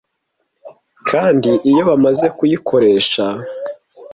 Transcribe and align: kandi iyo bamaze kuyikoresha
kandi 1.09 1.51
iyo 1.71 1.81
bamaze 1.89 2.25
kuyikoresha 2.37 3.25